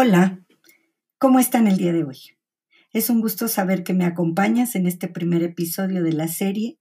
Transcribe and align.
Hola, 0.00 0.46
¿cómo 1.18 1.40
están 1.40 1.66
el 1.66 1.76
día 1.76 1.92
de 1.92 2.04
hoy? 2.04 2.18
Es 2.92 3.10
un 3.10 3.20
gusto 3.20 3.48
saber 3.48 3.82
que 3.82 3.94
me 3.94 4.04
acompañas 4.04 4.76
en 4.76 4.86
este 4.86 5.08
primer 5.08 5.42
episodio 5.42 6.04
de 6.04 6.12
la 6.12 6.28
serie 6.28 6.78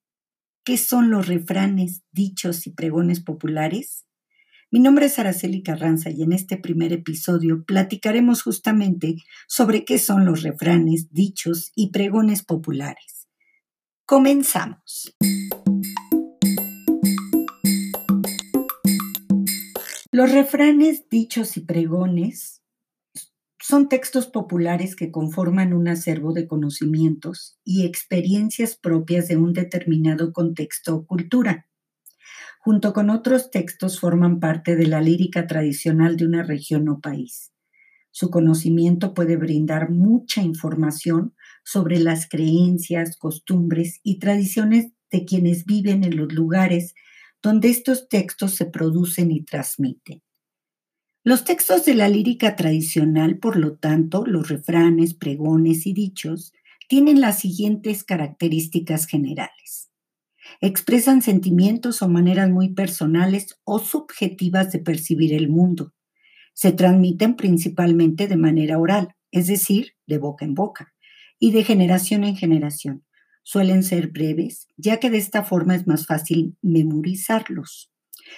¿Qué 0.63 0.77
son 0.77 1.09
los 1.09 1.25
refranes, 1.25 2.03
dichos 2.11 2.67
y 2.67 2.75
pregones 2.75 3.19
populares? 3.19 4.05
Mi 4.69 4.79
nombre 4.79 5.07
es 5.07 5.17
Araceli 5.17 5.63
Carranza 5.63 6.11
y 6.11 6.21
en 6.21 6.31
este 6.31 6.57
primer 6.57 6.93
episodio 6.93 7.65
platicaremos 7.65 8.43
justamente 8.43 9.15
sobre 9.47 9.83
qué 9.83 9.97
son 9.97 10.23
los 10.23 10.43
refranes, 10.43 11.11
dichos 11.11 11.71
y 11.73 11.89
pregones 11.89 12.43
populares. 12.43 13.27
Comenzamos. 14.05 15.15
Los 20.11 20.31
refranes, 20.31 21.09
dichos 21.09 21.57
y 21.57 21.61
pregones 21.61 22.61
son 23.67 23.89
textos 23.89 24.27
populares 24.27 24.95
que 24.95 25.11
conforman 25.11 25.73
un 25.73 25.89
acervo 25.89 26.31
de 26.31 26.47
conocimientos 26.47 27.59
y 27.65 27.85
experiencias 27.85 28.77
propias 28.77 29.27
de 29.27 29.35
un 29.35 29.51
determinado 29.51 30.31
contexto 30.31 30.95
o 30.95 31.05
cultura. 31.05 31.67
Junto 32.61 32.93
con 32.93 33.09
otros 33.09 33.51
textos 33.51 33.99
forman 33.99 34.39
parte 34.39 34.77
de 34.77 34.87
la 34.87 35.01
lírica 35.01 35.47
tradicional 35.47 36.15
de 36.15 36.25
una 36.27 36.43
región 36.43 36.87
o 36.87 37.01
país. 37.01 37.51
Su 38.11 38.29
conocimiento 38.29 39.13
puede 39.13 39.35
brindar 39.35 39.89
mucha 39.89 40.41
información 40.41 41.35
sobre 41.65 41.99
las 41.99 42.29
creencias, 42.29 43.17
costumbres 43.17 43.99
y 44.01 44.19
tradiciones 44.19 44.93
de 45.11 45.25
quienes 45.25 45.65
viven 45.65 46.05
en 46.05 46.15
los 46.15 46.31
lugares 46.31 46.95
donde 47.41 47.67
estos 47.67 48.07
textos 48.07 48.55
se 48.55 48.65
producen 48.67 49.29
y 49.29 49.43
transmiten. 49.43 50.21
Los 51.27 51.43
textos 51.43 51.83
de 51.83 51.93
la 51.93 52.07
lírica 52.07 52.55
tradicional, 52.55 53.37
por 53.37 53.57
lo 53.57 53.75
tanto, 53.75 54.25
los 54.25 54.47
refranes, 54.47 55.13
pregones 55.13 55.85
y 55.85 55.91
dichos, 55.91 56.53
tienen 56.87 57.19
las 57.19 57.39
siguientes 57.39 58.05
características 58.05 59.07
generales. 59.07 59.91
Expresan 60.61 61.21
sentimientos 61.21 62.01
o 62.01 62.07
maneras 62.07 62.49
muy 62.49 62.69
personales 62.69 63.59
o 63.65 63.79
subjetivas 63.79 64.71
de 64.71 64.79
percibir 64.79 65.33
el 65.33 65.49
mundo. 65.49 65.93
Se 66.53 66.71
transmiten 66.71 67.35
principalmente 67.35 68.29
de 68.29 68.37
manera 68.37 68.79
oral, 68.79 69.13
es 69.29 69.47
decir, 69.47 69.95
de 70.05 70.19
boca 70.19 70.45
en 70.45 70.53
boca, 70.53 70.93
y 71.39 71.51
de 71.51 71.65
generación 71.65 72.23
en 72.23 72.37
generación. 72.37 73.03
Suelen 73.43 73.83
ser 73.83 74.11
breves, 74.11 74.69
ya 74.77 75.01
que 75.01 75.09
de 75.09 75.17
esta 75.17 75.43
forma 75.43 75.75
es 75.75 75.87
más 75.87 76.05
fácil 76.05 76.55
memorizarlos. 76.61 77.91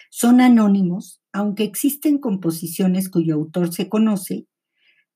Son 0.09 0.41
anónimos, 0.41 1.21
aunque 1.31 1.63
existen 1.63 2.17
composiciones 2.17 3.09
cuyo 3.09 3.35
autor 3.35 3.73
se 3.73 3.89
conoce, 3.89 4.47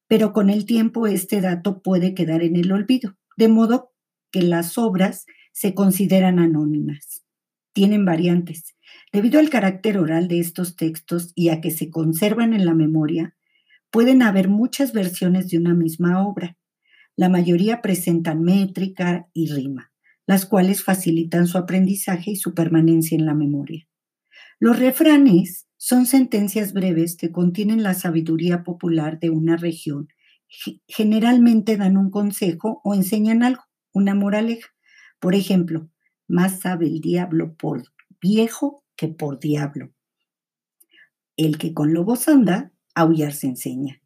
pero 0.07 0.33
con 0.33 0.49
el 0.49 0.65
tiempo 0.65 1.07
este 1.07 1.41
dato 1.41 1.81
puede 1.81 2.13
quedar 2.13 2.43
en 2.43 2.55
el 2.55 2.71
olvido, 2.71 3.17
de 3.37 3.47
modo 3.47 3.91
que 4.31 4.41
las 4.41 4.77
obras 4.77 5.25
se 5.51 5.73
consideran 5.73 6.39
anónimas. 6.39 7.23
Tienen 7.73 8.05
variantes. 8.05 8.75
Debido 9.11 9.39
al 9.39 9.49
carácter 9.49 9.97
oral 9.97 10.27
de 10.27 10.39
estos 10.39 10.75
textos 10.75 11.31
y 11.35 11.49
a 11.49 11.61
que 11.61 11.71
se 11.71 11.89
conservan 11.89 12.53
en 12.53 12.65
la 12.65 12.73
memoria, 12.73 13.35
pueden 13.91 14.21
haber 14.21 14.49
muchas 14.49 14.93
versiones 14.93 15.49
de 15.49 15.57
una 15.57 15.73
misma 15.73 16.27
obra. 16.27 16.57
La 17.15 17.29
mayoría 17.29 17.81
presentan 17.81 18.41
métrica 18.41 19.27
y 19.33 19.51
rima, 19.51 19.91
las 20.25 20.45
cuales 20.45 20.83
facilitan 20.83 21.47
su 21.47 21.57
aprendizaje 21.57 22.31
y 22.31 22.35
su 22.35 22.53
permanencia 22.53 23.15
en 23.15 23.25
la 23.25 23.35
memoria. 23.35 23.87
Los 24.63 24.79
refranes 24.79 25.67
son 25.75 26.05
sentencias 26.05 26.71
breves 26.71 27.17
que 27.17 27.33
contienen 27.33 27.83
la 27.83 27.93
sabiduría 27.93 28.63
popular 28.63 29.19
de 29.19 29.29
una 29.29 29.57
región. 29.57 30.07
Generalmente 30.87 31.75
dan 31.75 31.97
un 31.97 32.09
consejo 32.09 32.79
o 32.85 32.93
enseñan 32.93 33.43
algo, 33.43 33.63
una 33.91 34.15
moraleja. 34.15 34.69
Por 35.19 35.35
ejemplo, 35.35 35.89
más 36.29 36.61
sabe 36.61 36.87
el 36.87 37.01
diablo 37.01 37.55
por 37.55 37.83
viejo 38.21 38.85
que 38.95 39.09
por 39.09 39.37
diablo. 39.37 39.91
El 41.35 41.57
que 41.57 41.73
con 41.73 41.93
lobos 41.93 42.29
anda, 42.29 42.71
aullar 42.95 43.33
se 43.33 43.47
enseña. 43.47 44.01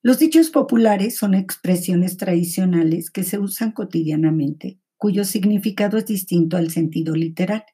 Los 0.00 0.18
dichos 0.18 0.48
populares 0.48 1.18
son 1.18 1.34
expresiones 1.34 2.16
tradicionales 2.16 3.10
que 3.10 3.22
se 3.22 3.38
usan 3.38 3.72
cotidianamente, 3.72 4.80
cuyo 4.96 5.26
significado 5.26 5.98
es 5.98 6.06
distinto 6.06 6.56
al 6.56 6.70
sentido 6.70 7.14
literal. 7.14 7.64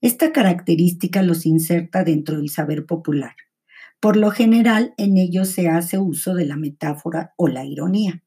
Esta 0.00 0.32
característica 0.32 1.22
los 1.22 1.46
inserta 1.46 2.04
dentro 2.04 2.38
del 2.38 2.50
saber 2.50 2.86
popular. 2.86 3.34
Por 4.00 4.16
lo 4.16 4.30
general, 4.30 4.92
en 4.98 5.16
ellos 5.16 5.48
se 5.48 5.68
hace 5.68 5.98
uso 5.98 6.34
de 6.34 6.44
la 6.44 6.56
metáfora 6.56 7.32
o 7.36 7.48
la 7.48 7.64
ironía. 7.64 8.22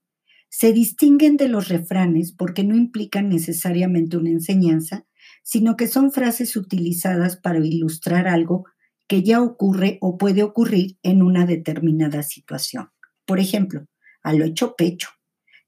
Se 0.50 0.74
distinguen 0.74 1.38
de 1.38 1.50
los 1.50 1.68
refranes 1.68 2.32
porque 2.32 2.64
no 2.64 2.76
implican 2.76 3.30
necesariamente 3.30 4.18
una 4.18 4.32
enseñanza, 4.32 5.06
sino 5.44 5.78
que 5.78 5.88
son 5.88 6.12
frases 6.12 6.56
utilizadas 6.56 7.38
para 7.38 7.60
ilustrar 7.60 8.28
algo 8.28 8.66
que 9.08 9.24
ya 9.24 9.42
ocurre 9.42 9.98
o 10.02 10.18
puede 10.18 10.44
ocurrir 10.44 10.98
en 11.04 11.22
una 11.22 11.46
determinada 11.46 12.24
situación. 12.24 12.90
Por 13.26 13.40
ejemplo, 13.40 13.86
a 14.24 14.34
lo 14.34 14.46
hecho 14.46 14.76
pecho, 14.76 15.10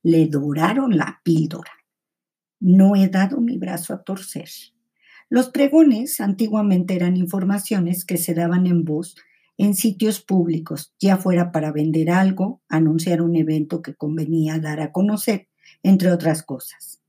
le 0.04 0.28
doraron 0.28 0.98
la 0.98 1.22
píldora. 1.24 1.72
No 2.60 2.96
he 2.96 3.08
dado 3.08 3.40
mi 3.40 3.58
brazo 3.58 3.94
a 3.94 4.04
torcer. 4.04 4.50
Los 5.30 5.50
pregones 5.50 6.20
antiguamente 6.22 6.96
eran 6.96 7.16
informaciones 7.16 8.04
que 8.04 8.18
se 8.18 8.34
daban 8.34 8.66
en 8.66 8.84
voz 8.84 9.16
en 9.60 9.76
sitios 9.76 10.22
públicos, 10.22 10.94
ya 11.00 11.18
fuera 11.18 11.52
para 11.52 11.72
vender 11.72 12.10
algo, 12.10 12.62
anunciar 12.68 13.22
un 13.22 13.36
evento 13.36 13.82
que 13.82 13.94
convenía 13.94 14.58
dar 14.58 14.80
a 14.80 14.92
conocer, 14.92 15.50
entre 15.84 16.12
otras 16.12 16.44
cosas. 16.44 17.02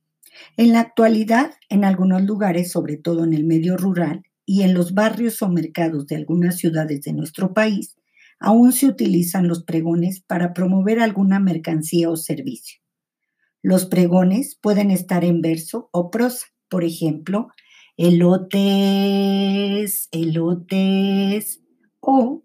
En 0.56 0.72
la 0.72 0.81
actualidad, 0.81 1.53
en 1.69 1.84
algunos 1.84 2.22
lugares, 2.22 2.70
sobre 2.70 2.97
todo 2.97 3.25
en 3.25 3.32
el 3.32 3.44
medio 3.44 3.76
rural 3.76 4.25
y 4.44 4.62
en 4.62 4.75
los 4.75 4.94
barrios 4.94 5.41
o 5.42 5.48
mercados 5.48 6.06
de 6.06 6.16
algunas 6.16 6.58
ciudades 6.58 7.02
de 7.02 7.12
nuestro 7.12 7.54
país, 7.54 7.97
aún 8.38 8.72
se 8.72 8.87
utilizan 8.87 9.48
los 9.48 9.62
pregones 9.64 10.20
para 10.20 10.52
promover 10.52 11.00
alguna 11.00 11.38
mercancía 11.38 12.10
o 12.10 12.16
servicio. 12.16 12.81
Los 13.62 13.87
pregones 13.87 14.58
pueden 14.60 14.91
estar 14.91 15.25
en 15.25 15.41
verso 15.41 15.88
o 15.92 16.10
prosa, 16.10 16.47
por 16.69 16.84
ejemplo, 16.84 17.48
elotes, 18.03 19.93
elotes 20.11 21.61
o 22.00 22.43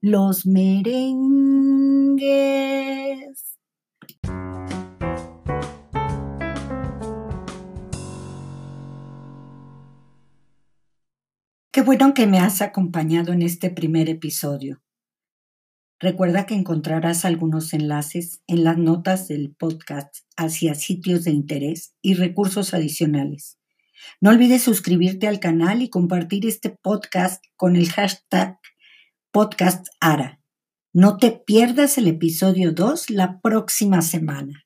los 0.00 0.46
merengues. 0.46 1.18
Qué 11.70 11.82
bueno 11.82 12.14
que 12.14 12.26
me 12.26 12.38
has 12.38 12.62
acompañado 12.62 13.34
en 13.34 13.42
este 13.42 13.68
primer 13.68 14.08
episodio. 14.08 14.80
Recuerda 16.00 16.46
que 16.46 16.54
encontrarás 16.54 17.26
algunos 17.26 17.74
enlaces 17.74 18.40
en 18.46 18.64
las 18.64 18.78
notas 18.78 19.28
del 19.28 19.54
podcast 19.54 20.20
hacia 20.38 20.74
sitios 20.74 21.24
de 21.24 21.32
interés 21.32 21.94
y 22.00 22.14
recursos 22.14 22.72
adicionales. 22.72 23.58
No 24.20 24.30
olvides 24.30 24.62
suscribirte 24.62 25.28
al 25.28 25.40
canal 25.40 25.82
y 25.82 25.90
compartir 25.90 26.46
este 26.46 26.70
podcast 26.70 27.42
con 27.56 27.76
el 27.76 27.90
hashtag 27.90 28.58
podcastara. 29.30 30.40
No 30.92 31.18
te 31.18 31.32
pierdas 31.32 31.98
el 31.98 32.08
episodio 32.08 32.72
2 32.72 33.10
la 33.10 33.40
próxima 33.40 34.02
semana. 34.02 34.65